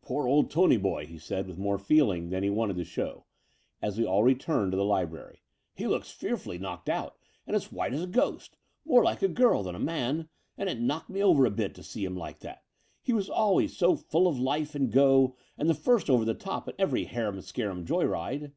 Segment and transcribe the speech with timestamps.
[0.00, 3.26] "Poor old Tony Boy," he said with more feeling than he wanted to show,
[3.82, 5.42] as we all returned to the library,
[5.74, 8.56] "he looks fearfully knocked out and as white as a ghost—
[8.88, 11.82] ^more like a girl than a man: and it knocked me over a bit to
[11.82, 12.64] see him like that.
[13.02, 16.66] He was always so full of life and go, and the first over the top
[16.66, 18.52] in every harum scartun joy ride."